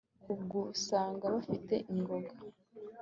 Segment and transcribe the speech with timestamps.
[0.23, 2.31] kugusanga bafite ingoga